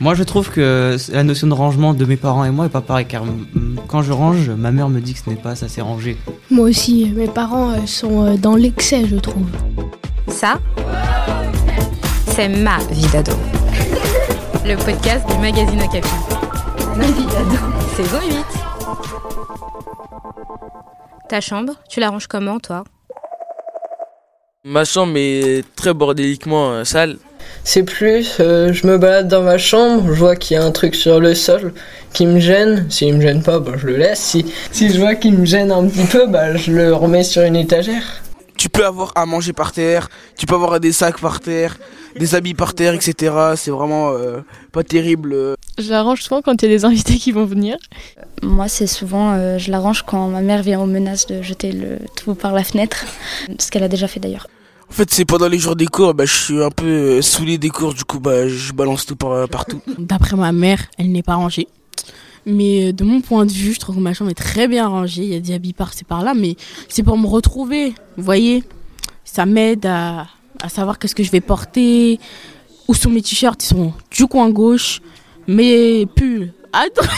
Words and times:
Moi, 0.00 0.14
je 0.14 0.22
trouve 0.22 0.50
que 0.50 0.96
la 1.12 1.22
notion 1.24 1.46
de 1.46 1.52
rangement 1.52 1.92
de 1.92 2.04
mes 2.06 2.16
parents 2.16 2.44
et 2.44 2.50
moi 2.50 2.66
est 2.66 2.70
pas 2.70 2.80
pareil, 2.80 3.06
car 3.06 3.22
quand 3.86 4.02
je 4.02 4.12
range, 4.12 4.48
ma 4.48 4.70
mère 4.70 4.88
me 4.88 5.00
dit 5.00 5.12
que 5.12 5.20
ce 5.20 5.28
n'est 5.28 5.36
pas 5.36 5.62
assez 5.62 5.82
rangé. 5.82 6.16
Moi 6.50 6.70
aussi, 6.70 7.12
mes 7.14 7.28
parents 7.28 7.72
euh, 7.72 7.86
sont 7.86 8.24
euh, 8.26 8.36
dans 8.36 8.56
l'excès, 8.56 9.06
je 9.06 9.16
trouve. 9.16 9.46
Ça, 10.28 10.58
c'est 12.28 12.48
ma 12.48 12.78
vie 12.90 13.06
d'ado. 13.12 13.32
Le 14.64 14.76
podcast 14.76 15.28
du 15.28 15.36
magazine 15.38 15.82
Okapi. 15.82 16.08
Ma 16.96 17.04
vie 17.06 17.26
d'ado. 17.26 17.58
Saison 17.96 18.18
8. 18.26 18.36
Ta 21.28 21.40
chambre, 21.42 21.74
tu 21.88 22.00
la 22.00 22.08
ranges 22.08 22.26
comment, 22.26 22.58
toi? 22.58 22.84
Ma 24.64 24.84
chambre 24.84 25.12
est 25.16 25.64
très 25.76 25.92
bordéliquement 25.92 26.70
euh, 26.70 26.84
sale. 26.84 27.18
C'est 27.64 27.82
plus, 27.82 28.36
euh, 28.40 28.72
je 28.72 28.86
me 28.86 28.98
balade 28.98 29.28
dans 29.28 29.42
ma 29.42 29.58
chambre, 29.58 30.06
je 30.08 30.18
vois 30.18 30.36
qu'il 30.36 30.56
y 30.56 30.60
a 30.60 30.64
un 30.64 30.70
truc 30.70 30.94
sur 30.94 31.20
le 31.20 31.34
sol 31.34 31.72
qui 32.12 32.26
me 32.26 32.40
gêne. 32.40 32.86
S'il 32.88 33.14
me 33.14 33.20
gêne 33.20 33.42
pas, 33.42 33.58
bah, 33.58 33.72
je 33.76 33.86
le 33.86 33.96
laisse. 33.96 34.20
Si, 34.20 34.46
si 34.72 34.90
je 34.92 34.98
vois 34.98 35.14
qu'il 35.14 35.34
me 35.34 35.44
gêne 35.44 35.70
un 35.70 35.86
petit 35.86 36.06
peu, 36.06 36.26
bah, 36.26 36.56
je 36.56 36.72
le 36.72 36.94
remets 36.94 37.24
sur 37.24 37.42
une 37.42 37.56
étagère. 37.56 38.22
Tu 38.56 38.68
peux 38.68 38.84
avoir 38.84 39.12
à 39.14 39.24
manger 39.24 39.52
par 39.54 39.72
terre, 39.72 40.08
tu 40.36 40.44
peux 40.44 40.54
avoir 40.54 40.80
des 40.80 40.92
sacs 40.92 41.20
par 41.20 41.40
terre, 41.40 41.78
des 42.18 42.34
habits 42.34 42.52
par 42.52 42.74
terre, 42.74 42.92
etc. 42.92 43.34
C'est 43.56 43.70
vraiment 43.70 44.10
euh, 44.10 44.40
pas 44.72 44.82
terrible. 44.82 45.56
Je 45.78 45.90
la 45.90 46.02
range 46.02 46.22
souvent 46.22 46.42
quand 46.42 46.62
il 46.62 46.68
y 46.68 46.72
a 46.72 46.76
des 46.76 46.84
invités 46.84 47.16
qui 47.16 47.32
vont 47.32 47.46
venir. 47.46 47.76
Moi, 48.42 48.68
c'est 48.68 48.86
souvent, 48.86 49.32
euh, 49.32 49.56
je 49.56 49.70
la 49.70 49.78
range 49.78 50.02
quand 50.02 50.28
ma 50.28 50.42
mère 50.42 50.62
vient 50.62 50.80
aux 50.80 50.86
menaces 50.86 51.26
de 51.26 51.40
jeter 51.40 51.72
le 51.72 51.98
tout 52.16 52.34
par 52.34 52.52
la 52.52 52.64
fenêtre, 52.64 53.06
ce 53.58 53.70
qu'elle 53.70 53.82
a 53.82 53.88
déjà 53.88 54.08
fait 54.08 54.20
d'ailleurs. 54.20 54.46
En 54.90 54.92
fait, 54.92 55.08
c'est 55.12 55.24
pendant 55.24 55.48
les 55.48 55.58
jours 55.58 55.76
des 55.76 55.86
cours, 55.86 56.14
bah, 56.14 56.24
je 56.24 56.34
suis 56.34 56.62
un 56.62 56.70
peu 56.70 56.84
euh, 56.86 57.22
saoulé 57.22 57.58
des 57.58 57.68
cours, 57.70 57.94
du 57.94 58.02
coup, 58.02 58.18
bah, 58.18 58.48
je 58.48 58.72
balance 58.72 59.06
tout 59.06 59.14
par, 59.14 59.48
partout. 59.48 59.80
D'après 59.98 60.36
ma 60.36 60.50
mère, 60.50 60.84
elle 60.98 61.12
n'est 61.12 61.22
pas 61.22 61.36
rangée. 61.36 61.68
Mais 62.44 62.88
euh, 62.88 62.92
de 62.92 63.04
mon 63.04 63.20
point 63.20 63.46
de 63.46 63.52
vue, 63.52 63.72
je 63.72 63.78
trouve 63.78 63.96
que 63.96 64.00
ma 64.00 64.14
chambre 64.14 64.32
est 64.32 64.34
très 64.34 64.66
bien 64.66 64.88
rangée. 64.88 65.22
Il 65.22 65.28
y 65.28 65.36
a 65.36 65.40
des 65.40 65.54
habits 65.54 65.74
par-ci 65.74 66.02
par-là, 66.02 66.34
mais 66.34 66.56
c'est 66.88 67.04
pour 67.04 67.16
me 67.16 67.26
retrouver. 67.26 67.94
Vous 68.16 68.24
voyez 68.24 68.64
Ça 69.24 69.46
m'aide 69.46 69.86
à, 69.86 70.26
à 70.60 70.68
savoir 70.68 70.98
qu'est-ce 70.98 71.14
que 71.14 71.22
je 71.22 71.30
vais 71.30 71.40
porter. 71.40 72.18
Où 72.88 72.94
sont 72.94 73.10
mes 73.10 73.22
t-shirts 73.22 73.62
Ils 73.62 73.68
sont 73.68 73.92
du 74.10 74.26
coin 74.26 74.50
gauche. 74.50 75.00
Mes 75.46 76.06
pulls. 76.06 76.52
Attends 76.72 77.08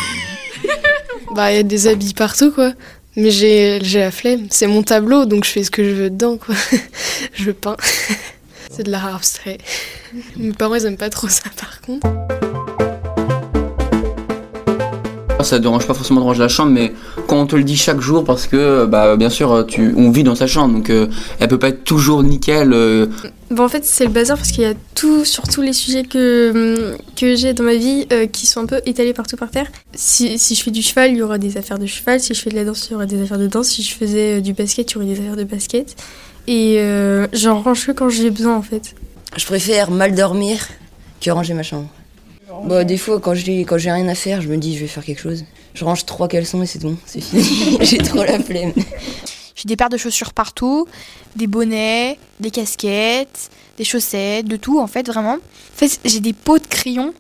Bah, 1.35 1.51
il 1.51 1.57
y 1.57 1.61
a 1.61 1.63
des 1.63 1.87
habits 1.87 2.13
partout, 2.13 2.53
quoi. 2.53 2.73
Mais 3.17 3.31
j'ai 3.31 3.79
la 3.79 4.11
flemme. 4.11 4.47
C'est 4.51 4.67
mon 4.67 4.83
tableau, 4.83 5.27
donc 5.27 5.45
je 5.45 5.51
fais 5.51 5.65
ce 5.65 5.71
que 5.71 5.85
je 5.85 5.91
veux 5.91 6.11
dedans, 6.11 6.39
quoi. 6.39 6.55
je 7.35 7.51
peins. 7.51 7.77
C'est 8.71 8.85
de 8.85 8.91
l'art 8.91 9.15
abstrait. 9.15 9.59
Mes 10.39 10.53
parents, 10.53 10.77
ils 10.77 10.87
aiment 10.87 10.97
pas 10.97 11.11
trop 11.11 11.29
ça, 11.29 11.43
par 11.61 11.83
contre. 11.83 12.09
Ça 15.43 15.59
ne 15.59 15.63
dérange 15.63 15.87
pas 15.87 15.93
forcément 15.93 16.21
de 16.21 16.25
ranger 16.25 16.41
la 16.41 16.49
chambre, 16.49 16.71
mais 16.71 16.93
quand 17.27 17.37
on 17.41 17.47
te 17.47 17.57
le 17.57 17.65
dit 17.65 17.77
chaque 17.77 18.01
jour, 18.01 18.25
parce 18.25 18.47
que 18.47 18.87
bah, 18.87 19.17
bien 19.17 19.29
sûr, 19.29 19.67
tu, 19.67 19.93
on 19.97 20.11
vit 20.11 20.23
dans 20.23 20.37
sa 20.37 20.47
chambre, 20.47 20.73
donc 20.73 20.89
euh, 20.89 21.09
elle 21.41 21.49
peut 21.49 21.59
pas 21.59 21.69
être 21.69 21.83
toujours 21.85 22.23
nickel. 22.23 22.73
euh, 22.73 23.09
Bon, 23.53 23.65
en 23.65 23.69
fait, 23.69 23.85
c'est 23.85 24.05
le 24.05 24.11
bazar 24.11 24.39
parce 24.39 24.51
qu'il 24.51 24.63
y 24.63 24.67
a 24.67 24.73
tout, 24.95 25.27
sur 25.27 25.47
tous 25.47 25.61
les 25.61 25.75
sujets 25.75 26.05
que, 26.05 26.97
que 27.17 27.37
j'ai 27.37 27.53
dans 27.53 27.65
ma 27.65 27.75
vie 27.75 28.07
euh, 28.11 28.27
qui 28.27 28.47
sont 28.47 28.61
un 28.61 28.67
peu 28.67 28.81
étalés 28.87 29.13
partout 29.13 29.37
par 29.37 29.51
terre. 29.51 29.67
Si, 29.95 30.39
si 30.39 30.55
je 30.55 30.63
fais 30.63 30.71
du 30.71 30.81
cheval, 30.81 31.11
il 31.11 31.19
y 31.19 31.23
aura 31.23 31.37
des 31.37 31.59
affaires 31.59 31.79
de 31.79 31.85
cheval. 31.85 32.19
Si 32.19 32.33
je 32.33 32.41
fais 32.41 32.49
de 32.49 32.55
la 32.55 32.65
danse, 32.65 32.89
il 32.89 32.93
y 32.93 32.95
aura 32.95 33.05
des 33.05 33.21
affaires 33.23 33.39
de 33.39 33.47
danse. 33.47 33.69
Si 33.69 33.83
je 33.83 33.95
faisais 33.95 34.39
euh, 34.39 34.41
du 34.41 34.55
basket, 34.55 34.91
il 34.91 34.95
y 34.95 34.97
aurait 34.97 35.07
des 35.07 35.21
affaires 35.21 35.37
de 35.37 35.45
basket. 35.45 35.97
Et 36.47 36.77
euh, 36.79 37.27
j'en 37.35 37.61
range 37.61 37.87
que 37.87 37.93
quand 37.93 38.09
j'ai 38.09 38.31
besoin, 38.31 38.57
en 38.57 38.63
fait. 38.63 38.95
Je 39.37 39.45
préfère 39.45 39.91
mal 39.91 40.15
dormir 40.15 40.69
que 41.21 41.31
ranger 41.31 41.53
ma 41.53 41.63
chambre. 41.63 41.89
Bah, 42.65 42.85
des 42.85 42.97
fois, 42.97 43.21
quand 43.21 43.35
j'ai 43.35 43.61
quand 43.65 43.79
j'ai 43.79 43.91
rien 43.91 44.09
à 44.09 44.15
faire, 44.15 44.41
je 44.41 44.49
me 44.49 44.57
dis 44.57 44.77
je 44.77 44.81
vais 44.81 44.87
faire 44.87 45.05
quelque 45.05 45.21
chose. 45.21 45.45
Je 45.75 45.85
range 45.85 46.05
trois 46.05 46.29
caleçons 46.29 46.63
et 46.63 46.67
c'est 46.67 46.83
bon, 46.83 46.97
c'est 47.07 47.21
fini. 47.21 47.79
j'ai 47.81 47.99
trop 47.99 48.25
la 48.25 48.39
flemme. 48.39 48.73
J'ai 49.63 49.69
des 49.69 49.77
paires 49.77 49.91
de 49.91 49.97
chaussures 49.97 50.33
partout, 50.33 50.89
des 51.37 51.47
bonnets, 51.47 52.19
des 52.41 52.51
casquettes, 52.51 53.49
des 53.79 53.85
chaussettes, 53.85 54.47
de 54.49 54.57
tout 54.57 54.81
en 54.81 54.89
fait, 54.89 55.07
vraiment. 55.07 55.35
En 55.35 55.77
fait, 55.77 56.01
j'ai 56.05 56.19
des 56.19 56.33
pots 56.33 56.59
de 56.59 56.67
crayons 56.67 57.15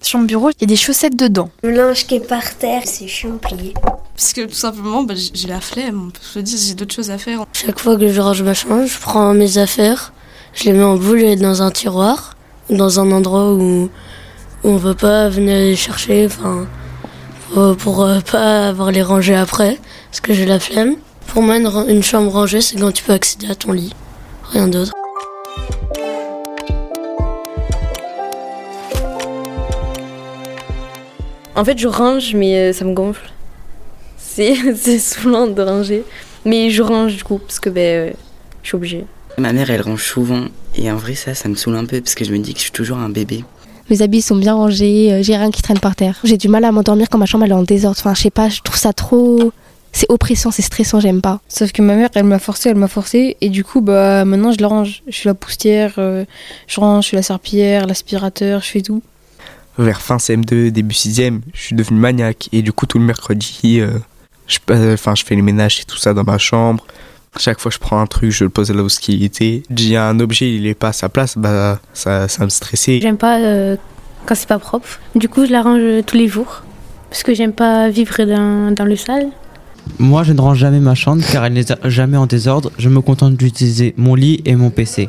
sur 0.00 0.20
mon 0.20 0.24
bureau, 0.26 0.50
il 0.50 0.54
y 0.60 0.64
a 0.64 0.66
des 0.68 0.76
chaussettes 0.76 1.16
dedans. 1.16 1.50
Le 1.64 1.72
linge 1.72 2.06
qui 2.06 2.14
est 2.14 2.20
par 2.20 2.54
terre, 2.56 2.82
c'est 2.84 3.08
chiant 3.08 3.34
à 3.34 3.38
plier. 3.48 3.74
Parce 4.14 4.32
que 4.32 4.42
tout 4.42 4.54
simplement, 4.54 5.02
bah, 5.02 5.14
j'ai- 5.16 5.48
la 5.48 5.60
flemme. 5.60 6.12
Je 6.32 6.38
me 6.38 6.44
dis, 6.44 6.56
j'ai 6.56 6.74
d'autres 6.74 6.94
choses 6.94 7.10
à 7.10 7.18
faire. 7.18 7.44
Chaque 7.52 7.80
fois 7.80 7.96
que 7.96 8.06
je 8.12 8.20
range 8.20 8.42
ma 8.42 8.54
chambre, 8.54 8.86
je 8.86 8.98
prends 9.00 9.34
mes 9.34 9.58
affaires, 9.58 10.12
je 10.54 10.64
les 10.66 10.74
mets 10.74 10.84
en 10.84 10.96
boule 10.96 11.22
et 11.22 11.34
dans 11.34 11.62
un 11.62 11.72
tiroir, 11.72 12.36
dans 12.70 13.00
un 13.00 13.10
endroit 13.10 13.52
où, 13.52 13.90
on 14.62 14.76
veut 14.76 14.94
pas 14.94 15.28
venir 15.28 15.56
les 15.56 15.74
chercher, 15.74 16.26
enfin, 16.26 16.68
pour, 17.52 17.76
pour, 17.76 18.02
euh, 18.04 18.20
pas 18.20 18.68
avoir 18.68 18.92
les 18.92 19.02
ranger 19.02 19.34
après, 19.34 19.78
parce 20.12 20.20
que 20.20 20.32
j'ai 20.32 20.46
la 20.46 20.60
flemme. 20.60 20.94
Pour 21.28 21.42
moi, 21.42 21.56
une, 21.56 22.02
chambre 22.02 22.32
rangée, 22.32 22.60
c'est 22.60 22.76
quand 22.76 22.90
tu 22.90 23.04
peux 23.04 23.12
accéder 23.12 23.48
à 23.48 23.54
ton 23.54 23.72
lit, 23.72 23.92
rien 24.50 24.66
d'autre. 24.66 24.92
En 31.54 31.64
fait, 31.64 31.78
je 31.78 31.86
range, 31.86 32.34
mais 32.34 32.56
euh, 32.56 32.72
ça 32.72 32.84
me 32.84 32.94
gonfle. 32.94 33.30
C'est 34.16 34.54
c'est 34.76 34.98
saoulant 34.98 35.46
de 35.46 35.62
ranger. 35.62 36.04
Mais 36.44 36.70
je 36.70 36.82
range 36.82 37.16
du 37.16 37.24
coup, 37.24 37.38
parce 37.38 37.60
que 37.60 37.68
ben, 37.68 38.10
euh, 38.10 38.12
je 38.62 38.68
suis 38.68 38.76
obligée. 38.76 39.04
Ma 39.36 39.52
mère, 39.52 39.70
elle 39.70 39.82
range 39.82 40.04
souvent, 40.04 40.46
et 40.76 40.90
en 40.90 40.96
vrai, 40.96 41.14
ça, 41.14 41.34
ça 41.34 41.48
me 41.48 41.54
saoule 41.54 41.76
un 41.76 41.84
peu, 41.84 42.00
parce 42.00 42.14
que 42.14 42.24
je 42.24 42.32
me 42.32 42.38
dis 42.38 42.52
que 42.54 42.58
je 42.58 42.64
suis 42.64 42.72
toujours 42.72 42.98
un 42.98 43.10
bébé. 43.10 43.44
Mes 43.90 44.02
habits 44.02 44.22
sont 44.22 44.36
bien 44.36 44.54
rangés, 44.54 45.12
euh, 45.12 45.22
j'ai 45.22 45.36
rien 45.36 45.50
qui 45.50 45.62
traîne 45.62 45.78
par 45.78 45.94
terre. 45.94 46.18
J'ai 46.24 46.36
du 46.36 46.48
mal 46.48 46.64
à 46.64 46.72
m'endormir 46.72 47.08
quand 47.10 47.18
ma 47.18 47.26
chambre 47.26 47.44
elle 47.44 47.50
est 47.50 47.54
en 47.54 47.62
désordre. 47.62 47.98
Enfin, 48.00 48.14
je 48.14 48.22
sais 48.22 48.30
pas, 48.30 48.48
je 48.48 48.60
trouve 48.62 48.78
ça 48.78 48.92
trop. 48.92 49.52
C'est 49.92 50.06
oppressant, 50.10 50.50
c'est 50.50 50.62
stressant, 50.62 51.00
j'aime 51.00 51.20
pas. 51.20 51.40
Sauf 51.48 51.72
que 51.72 51.82
ma 51.82 51.94
mère, 51.94 52.10
elle 52.14 52.24
m'a 52.24 52.38
forcé, 52.38 52.68
elle 52.68 52.76
m'a 52.76 52.88
forcé. 52.88 53.36
Et 53.40 53.48
du 53.48 53.64
coup, 53.64 53.80
bah 53.80 54.24
maintenant, 54.24 54.52
je 54.52 54.60
la 54.60 54.68
range. 54.68 55.02
Je 55.08 55.16
suis 55.16 55.26
la 55.28 55.34
poussière, 55.34 55.94
euh, 55.98 56.24
je 56.66 56.80
range, 56.80 57.04
je 57.04 57.08
suis 57.08 57.16
la 57.16 57.22
serpillière, 57.22 57.86
l'aspirateur, 57.86 58.60
je 58.60 58.68
fais 58.68 58.82
tout. 58.82 59.02
Vers 59.78 60.00
fin 60.02 60.16
CM2, 60.16 60.70
début 60.70 60.94
6ème, 60.94 61.40
je 61.54 61.60
suis 61.60 61.76
devenu 61.76 61.98
maniaque. 61.98 62.48
Et 62.52 62.62
du 62.62 62.72
coup, 62.72 62.86
tout 62.86 62.98
le 62.98 63.04
mercredi, 63.04 63.78
euh, 63.80 63.90
je, 64.46 64.58
enfin, 64.92 65.14
je 65.14 65.24
fais 65.24 65.34
les 65.34 65.42
ménages 65.42 65.80
et 65.80 65.84
tout 65.84 65.96
ça 65.98 66.14
dans 66.14 66.24
ma 66.24 66.38
chambre. 66.38 66.84
Chaque 67.38 67.60
fois 67.60 67.70
que 67.70 67.74
je 67.74 67.80
prends 67.80 68.00
un 68.00 68.06
truc, 68.06 68.30
je 68.30 68.44
le 68.44 68.50
pose 68.50 68.70
là 68.70 68.82
où 68.82 68.88
il 69.08 69.22
était. 69.22 69.62
J'ai 69.74 69.96
un 69.96 70.18
objet, 70.18 70.52
il 70.52 70.66
est 70.66 70.74
pas 70.74 70.88
à 70.88 70.92
sa 70.92 71.08
place, 71.08 71.36
bah 71.36 71.78
ça, 71.92 72.26
ça 72.26 72.44
me 72.44 72.48
stressait. 72.48 73.00
J'aime 73.00 73.18
pas 73.18 73.38
euh, 73.38 73.76
quand 74.26 74.34
c'est 74.34 74.48
pas 74.48 74.58
propre. 74.58 74.98
Du 75.14 75.28
coup, 75.28 75.46
je 75.46 75.52
la 75.52 75.62
range 75.62 76.04
tous 76.06 76.16
les 76.16 76.26
jours. 76.26 76.62
Parce 77.10 77.22
que 77.22 77.34
j'aime 77.34 77.52
pas 77.52 77.88
vivre 77.88 78.24
dans, 78.24 78.74
dans 78.74 78.84
le 78.84 78.96
sale. 78.96 79.28
Moi, 80.00 80.22
je 80.22 80.32
ne 80.32 80.40
range 80.40 80.58
jamais 80.58 80.78
ma 80.78 80.94
chambre 80.94 81.24
car 81.32 81.44
elle 81.44 81.54
n'est 81.54 81.66
jamais 81.84 82.16
en 82.16 82.26
désordre. 82.26 82.70
Je 82.78 82.88
me 82.88 83.00
contente 83.00 83.34
d'utiliser 83.34 83.94
mon 83.96 84.14
lit 84.14 84.42
et 84.44 84.54
mon 84.54 84.70
PC. 84.70 85.08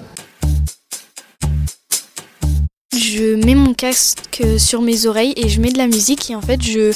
Je 2.97 3.35
mets 3.45 3.53
mon 3.53 3.75
casque 3.75 4.43
sur 4.57 4.81
mes 4.81 5.05
oreilles 5.05 5.33
et 5.37 5.47
je 5.47 5.61
mets 5.61 5.71
de 5.71 5.77
la 5.77 5.85
musique 5.85 6.31
et 6.31 6.35
en 6.35 6.41
fait 6.41 6.61
je, 6.61 6.91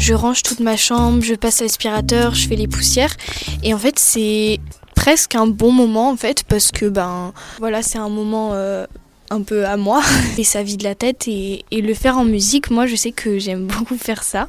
je 0.00 0.14
range 0.14 0.42
toute 0.42 0.60
ma 0.60 0.76
chambre, 0.76 1.22
je 1.22 1.34
passe 1.34 1.60
l'aspirateur, 1.60 2.34
je 2.34 2.48
fais 2.48 2.56
les 2.56 2.66
poussières 2.66 3.14
et 3.62 3.74
en 3.74 3.78
fait 3.78 3.98
c'est 3.98 4.58
presque 4.94 5.34
un 5.34 5.46
bon 5.46 5.70
moment 5.70 6.10
en 6.10 6.16
fait 6.16 6.44
parce 6.44 6.70
que 6.70 6.86
ben 6.86 7.32
voilà 7.58 7.82
c'est 7.82 7.98
un 7.98 8.08
moment 8.08 8.50
euh, 8.52 8.86
un 9.30 9.42
peu 9.42 9.66
à 9.66 9.76
moi 9.76 10.02
et 10.38 10.44
ça 10.44 10.62
vide 10.62 10.82
la 10.82 10.94
tête 10.94 11.28
et, 11.28 11.64
et 11.70 11.80
le 11.82 11.94
faire 11.94 12.18
en 12.18 12.24
musique 12.24 12.70
moi 12.70 12.86
je 12.86 12.96
sais 12.96 13.12
que 13.12 13.38
j'aime 13.38 13.66
beaucoup 13.66 13.96
faire 13.96 14.22
ça. 14.22 14.48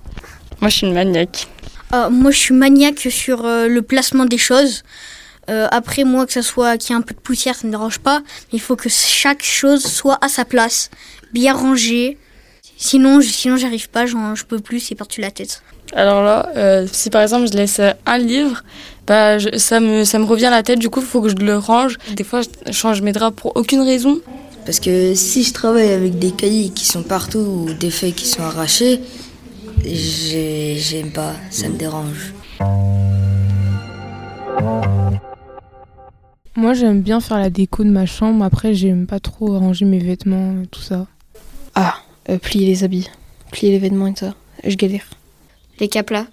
Moi 0.61 0.69
je 0.69 0.77
suis 0.77 0.87
une 0.87 0.93
maniaque. 0.93 1.47
Euh, 1.93 2.09
moi, 2.09 2.31
je 2.31 2.37
suis 2.37 2.53
maniaque 2.53 3.07
sur 3.09 3.45
euh, 3.45 3.67
le 3.67 3.81
placement 3.81 4.25
des 4.25 4.37
choses. 4.37 4.83
Euh, 5.49 5.67
après, 5.71 6.03
moi, 6.03 6.25
que 6.25 6.33
ça 6.33 6.41
soit 6.41 6.77
qu'il 6.77 6.91
y 6.91 6.93
ait 6.93 6.97
un 6.99 7.01
peu 7.03 7.13
de 7.13 7.19
poussière, 7.19 7.55
ça 7.55 7.61
ne 7.63 7.67
me 7.67 7.71
dérange 7.71 7.99
pas. 7.99 8.19
Mais 8.19 8.53
il 8.57 8.61
faut 8.61 8.75
que 8.75 8.89
chaque 8.89 9.43
chose 9.43 9.83
soit 9.85 10.17
à 10.21 10.27
sa 10.27 10.43
place, 10.45 10.89
bien 11.33 11.53
rangée. 11.53 12.17
Sinon, 12.77 13.21
je, 13.21 13.29
sinon, 13.29 13.55
j'arrive 13.57 13.89
pas. 13.89 14.05
j'en- 14.07 14.35
Je 14.35 14.43
peux 14.45 14.59
plus. 14.59 14.79
C'est 14.79 14.95
par-dessus 14.95 15.21
la 15.21 15.31
tête. 15.31 15.61
Alors 15.93 16.23
là, 16.23 16.49
euh, 16.57 16.87
si 16.91 17.11
par 17.11 17.21
exemple 17.21 17.47
je 17.47 17.53
laisse 17.55 17.79
un 18.07 18.17
livre, 18.17 18.63
bah, 19.05 19.37
je- 19.37 19.55
ça, 19.57 19.79
me, 19.79 20.03
ça 20.03 20.17
me 20.17 20.25
revient 20.25 20.47
à 20.47 20.49
la 20.49 20.63
tête, 20.63 20.79
du 20.79 20.89
coup 20.89 20.99
il 20.99 21.05
faut 21.05 21.21
que 21.21 21.29
je 21.29 21.35
le 21.35 21.57
range. 21.59 21.97
Des 22.15 22.23
fois 22.23 22.41
je 22.41 22.71
change 22.71 23.01
mes 23.03 23.11
draps 23.11 23.39
pour 23.39 23.55
aucune 23.55 23.81
raison. 23.81 24.19
Parce 24.65 24.79
que 24.79 25.13
si 25.13 25.43
je 25.43 25.53
travaille 25.53 25.91
avec 25.91 26.17
des 26.17 26.31
cahiers 26.31 26.69
qui 26.69 26.85
sont 26.87 27.03
partout 27.03 27.37
ou 27.37 27.73
des 27.79 27.91
feuilles 27.91 28.13
qui 28.13 28.27
sont 28.27 28.41
arrachées, 28.41 28.99
j'ai- 29.83 30.75
j'aime 30.77 31.11
pas, 31.11 31.33
ça 31.49 31.69
me 31.69 31.77
dérange. 31.77 32.33
Moi, 36.57 36.73
j'aime 36.73 37.01
bien 37.01 37.19
faire 37.19 37.37
la 37.39 37.49
déco 37.49 37.83
de 37.83 37.89
ma 37.89 38.05
chambre. 38.05 38.43
Après, 38.43 38.73
j'aime 38.73 39.07
pas 39.07 39.19
trop 39.19 39.57
ranger 39.59 39.85
mes 39.85 39.99
vêtements, 39.99 40.53
euh, 40.55 40.65
tout 40.71 40.81
ça. 40.81 41.05
Ah, 41.75 41.95
euh, 42.29 42.37
plier 42.37 42.65
les 42.67 42.83
habits, 42.83 43.09
plier 43.51 43.71
les 43.71 43.79
vêtements 43.79 44.07
et 44.07 44.13
tout 44.13 44.25
ça. 44.25 44.33
Je 44.65 44.75
galère. 44.75 45.05
Les 45.79 45.89
caplas. 45.89 46.27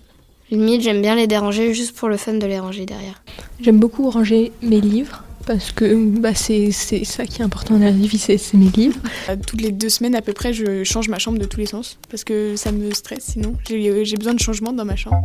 Limite, 0.50 0.82
j'aime 0.82 1.02
bien 1.02 1.16
les 1.16 1.26
déranger 1.26 1.74
juste 1.74 1.96
pour 1.96 2.08
le 2.08 2.16
fun 2.16 2.34
de 2.34 2.46
les 2.46 2.60
ranger 2.60 2.86
derrière. 2.86 3.22
J'aime 3.60 3.80
beaucoup 3.80 4.08
ranger 4.10 4.52
mes 4.62 4.80
livres 4.80 5.24
parce 5.46 5.72
que 5.72 5.94
bah, 6.18 6.34
c'est 6.34 6.70
ça 6.72 7.26
qui 7.26 7.42
est 7.42 7.44
important 7.44 7.74
dans 7.78 7.84
la 7.84 7.90
vie, 7.90 8.18
c'est 8.18 8.38
mes 8.54 8.70
livres. 8.70 8.98
Euh, 9.28 9.36
Toutes 9.46 9.60
les 9.60 9.72
deux 9.72 9.88
semaines 9.88 10.14
à 10.14 10.22
peu 10.22 10.32
près, 10.32 10.52
je 10.52 10.84
change 10.84 11.08
ma 11.08 11.18
chambre 11.18 11.38
de 11.38 11.44
tous 11.44 11.58
les 11.60 11.66
sens 11.66 11.98
parce 12.10 12.24
que 12.24 12.56
ça 12.56 12.72
me 12.72 12.92
stresse 12.92 13.24
sinon. 13.32 13.54
J'ai 13.68 14.04
j'ai 14.04 14.16
besoin 14.16 14.34
de 14.34 14.40
changement 14.40 14.72
dans 14.72 14.84
ma 14.84 14.96
chambre. 14.96 15.20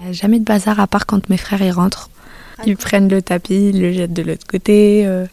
Il 0.00 0.04
n'y 0.04 0.10
a 0.10 0.12
jamais 0.12 0.38
de 0.38 0.44
bazar 0.44 0.80
à 0.80 0.86
part 0.86 1.06
quand 1.06 1.28
mes 1.28 1.36
frères 1.36 1.62
y 1.62 1.70
rentrent. 1.70 2.10
Ils 2.66 2.76
prennent 2.76 3.08
le 3.08 3.22
tapis, 3.22 3.70
ils 3.70 3.80
le 3.80 3.92
jettent 3.92 4.12
de 4.12 4.22
l'autre 4.22 4.46
côté. 4.46 5.04
euh, 5.06 5.26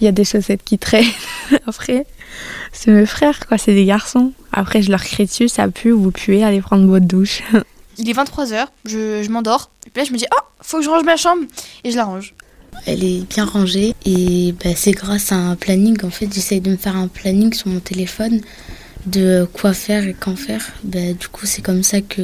Il 0.00 0.04
y 0.04 0.08
a 0.08 0.12
des 0.12 0.24
chaussettes 0.24 0.62
qui 0.64 0.78
traînent. 0.78 1.04
Après, 1.66 2.06
c'est 2.72 2.92
mes 2.92 3.06
frères, 3.06 3.46
quoi, 3.48 3.58
c'est 3.58 3.74
des 3.74 3.84
garçons. 3.84 4.32
Après, 4.52 4.82
je 4.82 4.90
leur 4.90 5.02
crie 5.02 5.24
dessus, 5.26 5.48
ça 5.48 5.66
pue, 5.68 5.90
vous 5.90 6.12
puez, 6.12 6.44
allez 6.44 6.60
prendre 6.60 6.86
votre 6.86 7.06
douche. 7.06 7.42
Il 8.00 8.08
est 8.08 8.12
23h, 8.12 8.66
je, 8.84 9.22
je 9.24 9.28
m'endors. 9.28 9.70
Et 9.84 9.90
puis 9.90 10.02
là, 10.02 10.06
je 10.06 10.12
me 10.12 10.18
dis, 10.18 10.26
oh, 10.32 10.40
faut 10.60 10.78
que 10.78 10.84
je 10.84 10.88
range 10.88 11.04
ma 11.04 11.16
chambre. 11.16 11.42
Et 11.82 11.90
je 11.90 11.96
la 11.96 12.04
range. 12.04 12.34
Elle 12.86 13.02
est 13.02 13.28
bien 13.28 13.44
rangée 13.44 13.94
et 14.06 14.54
bah, 14.62 14.70
c'est 14.76 14.92
grâce 14.92 15.32
à 15.32 15.34
un 15.34 15.56
planning. 15.56 15.98
En 16.04 16.10
fait, 16.10 16.32
j'essaye 16.32 16.60
de 16.60 16.70
me 16.70 16.76
faire 16.76 16.96
un 16.96 17.08
planning 17.08 17.52
sur 17.52 17.68
mon 17.68 17.80
téléphone 17.80 18.40
de 19.06 19.48
quoi 19.52 19.72
faire 19.72 20.06
et 20.06 20.14
quand 20.14 20.36
faire. 20.36 20.64
Bah, 20.84 21.12
du 21.12 21.26
coup, 21.28 21.44
c'est 21.44 21.60
comme 21.62 21.82
ça 21.82 22.00
que 22.00 22.22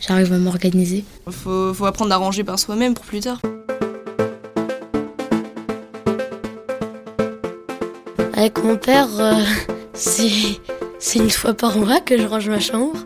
j'arrive 0.00 0.32
à 0.32 0.38
m'organiser. 0.38 1.04
Faut, 1.28 1.74
faut 1.74 1.86
apprendre 1.86 2.12
à 2.12 2.16
ranger 2.16 2.44
par 2.44 2.58
soi-même 2.60 2.94
pour 2.94 3.04
plus 3.04 3.20
tard. 3.20 3.40
Avec 8.36 8.62
mon 8.62 8.76
père, 8.76 9.08
euh, 9.18 9.42
c'est 9.94 10.60
c'est 11.04 11.18
une 11.18 11.28
fois 11.30 11.52
par 11.52 11.76
mois 11.76 12.00
que 12.00 12.16
je 12.16 12.26
range 12.26 12.48
ma 12.48 12.60
chambre, 12.60 12.96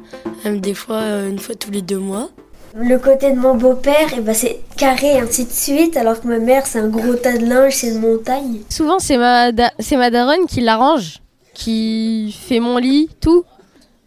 même 0.44 0.60
des 0.60 0.72
fois 0.74 0.98
euh, 0.98 1.28
une 1.28 1.40
fois 1.40 1.56
tous 1.56 1.72
les 1.72 1.82
deux 1.82 1.98
mois. 1.98 2.30
Le 2.76 2.96
côté 2.96 3.32
de 3.32 3.36
mon 3.36 3.56
beau-père, 3.56 4.08
eh 4.16 4.20
ben, 4.20 4.34
c'est 4.34 4.60
carré 4.76 5.16
et 5.16 5.18
ainsi 5.18 5.46
de 5.46 5.50
suite, 5.50 5.96
alors 5.96 6.20
que 6.20 6.28
ma 6.28 6.38
mère, 6.38 6.64
c'est 6.64 6.78
un 6.78 6.86
gros 6.86 7.14
tas 7.14 7.36
de 7.36 7.44
linge, 7.44 7.74
c'est 7.74 7.88
une 7.88 7.98
montagne. 8.00 8.60
Souvent, 8.68 9.00
c'est 9.00 9.16
ma, 9.16 9.50
da- 9.50 9.72
ma 9.92 10.10
daronne 10.10 10.46
qui 10.48 10.60
l'arrange, 10.60 11.18
qui 11.54 12.36
fait 12.46 12.60
mon 12.60 12.76
lit, 12.78 13.10
tout. 13.20 13.42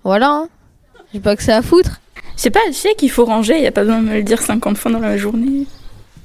Voilà, 0.05 0.29
hein. 0.29 0.47
j'ai 1.13 1.19
pas 1.19 1.35
que 1.35 1.43
ça 1.43 1.57
à 1.57 1.61
foutre. 1.61 1.99
Je 2.37 2.43
sais 2.43 2.49
pas, 2.49 2.61
je 2.69 2.73
sais 2.73 2.95
qu'il 2.95 3.11
faut 3.11 3.25
ranger, 3.25 3.59
il 3.59 3.67
a 3.67 3.71
pas 3.73 3.81
besoin 3.81 3.99
de 3.99 4.07
me 4.07 4.13
le 4.13 4.23
dire 4.23 4.41
50 4.41 4.77
fois 4.77 4.89
dans 4.91 4.99
la 4.99 5.17
journée. 5.17 5.65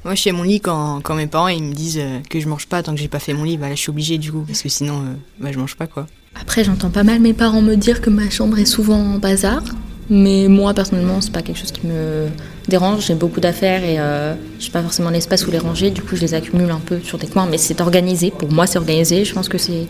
Moi, 0.04 0.14
je 0.14 0.22
fais 0.22 0.30
mon 0.32 0.44
lit 0.44 0.60
quand, 0.60 1.00
quand 1.02 1.16
mes 1.16 1.26
parents 1.26 1.48
ils 1.48 1.64
me 1.64 1.74
disent 1.74 1.98
euh, 1.98 2.20
que 2.30 2.38
je 2.38 2.46
mange 2.48 2.68
pas 2.68 2.84
tant 2.84 2.94
que 2.94 3.00
j'ai 3.00 3.08
pas 3.08 3.18
fait 3.18 3.32
mon 3.32 3.42
lit. 3.42 3.56
Bah 3.56 3.68
là, 3.68 3.74
je 3.74 3.80
suis 3.80 3.90
obligée 3.90 4.18
du 4.18 4.30
coup, 4.30 4.44
parce 4.46 4.62
que 4.62 4.68
sinon, 4.68 5.00
euh, 5.00 5.14
bah, 5.40 5.50
je 5.50 5.58
mange 5.58 5.74
pas 5.74 5.88
quoi. 5.88 6.06
Après, 6.40 6.64
j'entends 6.64 6.90
pas 6.90 7.02
mal 7.02 7.20
mes 7.20 7.32
parents 7.32 7.62
me 7.62 7.74
dire 7.74 8.00
que 8.00 8.10
ma 8.10 8.28
chambre 8.30 8.58
est 8.58 8.66
souvent 8.66 8.98
en 8.98 9.18
bazar. 9.18 9.62
Mais 10.08 10.46
moi, 10.48 10.72
personnellement, 10.72 11.20
c'est 11.20 11.32
pas 11.32 11.42
quelque 11.42 11.58
chose 11.58 11.72
qui 11.72 11.86
me 11.86 12.28
dérange. 12.68 13.06
J'ai 13.06 13.14
beaucoup 13.14 13.40
d'affaires 13.40 13.82
et 13.82 13.98
euh, 13.98 14.34
j'ai 14.58 14.70
pas 14.70 14.82
forcément 14.82 15.10
l'espace 15.10 15.46
où 15.46 15.50
les 15.50 15.58
ranger. 15.58 15.90
Du 15.90 16.02
coup, 16.02 16.14
je 16.14 16.20
les 16.20 16.34
accumule 16.34 16.70
un 16.70 16.78
peu 16.78 17.00
sur 17.00 17.18
des 17.18 17.26
coins. 17.26 17.46
Mais 17.46 17.58
c'est 17.58 17.80
organisé. 17.80 18.30
Pour 18.30 18.52
moi, 18.52 18.66
c'est 18.66 18.78
organisé. 18.78 19.24
Je 19.24 19.34
pense 19.34 19.48
que 19.48 19.58
c'est, 19.58 19.86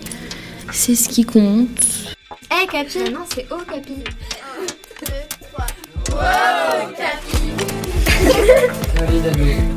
c'est 0.73 0.95
ce 0.95 1.09
qui 1.09 1.25
compte. 1.25 1.69
Eh, 2.51 2.67
Capi 2.67 3.11
Non, 3.13 3.21
c'est 3.29 3.47
O, 3.51 3.57
Capi. 3.71 4.05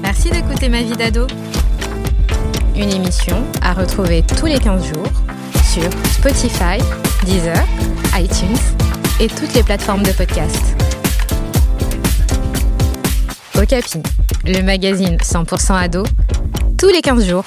Merci 0.02 0.30
d'écouter 0.30 0.70
Ma 0.70 0.82
vie 0.82 0.96
d'ado. 0.96 1.28
Une 2.76 2.92
émission 2.92 3.44
à 3.62 3.74
retrouver 3.74 4.24
tous 4.38 4.46
les 4.46 4.58
15 4.58 4.86
jours 4.86 5.12
sur 5.70 5.92
Spotify, 6.08 6.80
Deezer, 7.26 7.64
iTunes 8.16 8.58
et 9.22 9.28
toutes 9.28 9.54
les 9.54 9.62
plateformes 9.62 10.02
de 10.02 10.12
podcast. 10.14 10.76
Okapi, 13.56 14.02
le 14.46 14.64
magazine 14.64 15.18
100% 15.18 15.74
ado, 15.74 16.04
tous 16.80 16.88
les 16.88 17.02
15 17.02 17.30
jours. 17.30 17.44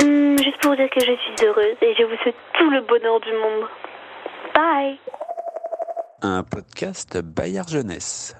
Hum, 0.00 0.38
juste 0.38 0.60
pour 0.60 0.76
dire 0.76 0.88
que 0.94 1.00
je 1.00 1.16
suis 1.16 1.46
heureuse 1.46 1.76
et 1.82 1.94
je 1.98 2.04
vous 2.04 2.16
souhaite 2.22 2.36
tout 2.56 2.70
le 2.70 2.80
bonheur 2.82 3.18
du 3.22 3.32
monde. 3.32 3.68
Bye 4.54 4.98
Un 6.22 6.44
podcast 6.44 7.20
Bayard 7.20 7.68
Jeunesse. 7.68 8.36